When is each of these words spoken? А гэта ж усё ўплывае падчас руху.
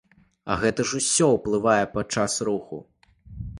А 0.53 0.55
гэта 0.63 0.85
ж 0.91 1.01
усё 1.01 1.27
ўплывае 1.35 1.77
падчас 1.95 2.41
руху. 2.51 2.83